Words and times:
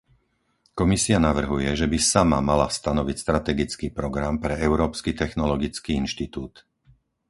Komisia 0.79 1.17
navrhuje, 1.27 1.71
že 1.81 1.85
by 1.85 1.93
sama 2.13 2.39
mala 2.49 2.67
stanoviť 2.77 3.17
strategický 3.25 3.87
program 3.97 4.33
pre 4.43 4.53
Európsky 4.67 5.11
technologický 5.23 5.91
inštitút. 6.03 6.53